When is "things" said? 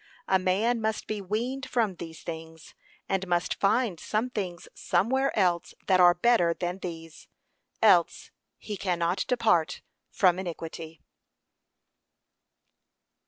2.23-2.73, 4.31-4.67